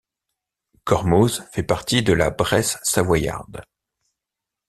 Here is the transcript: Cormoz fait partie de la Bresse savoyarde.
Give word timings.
Cormoz 0.83 1.43
fait 1.51 1.61
partie 1.61 2.01
de 2.01 2.11
la 2.11 2.31
Bresse 2.31 2.79
savoyarde. 2.81 3.61